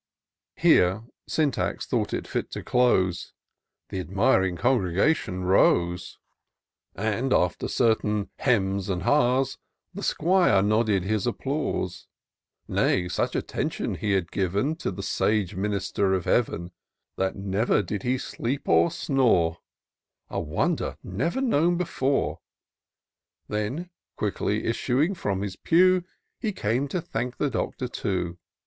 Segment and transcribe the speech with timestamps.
[0.55, 3.33] Here Syntax thought it fit to close:
[3.91, 6.17] Th' admiring congregation rose;
[6.95, 9.59] And after certain hems and ha's,
[9.93, 12.07] The 'Squire nodded his applause:
[12.67, 16.71] Nay, such attention he had given To the sage Minister of Heaven,
[17.17, 19.59] That neither did he sleep nor snore—
[20.31, 22.39] A wonder never known before.
[23.47, 26.03] Then quickly issuing from his pew.
[26.39, 28.39] He came to thank the Doctor too.